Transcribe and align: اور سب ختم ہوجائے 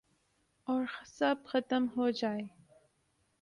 اور 0.67 0.85
سب 1.05 1.35
ختم 1.45 1.85
ہوجائے 1.97 2.41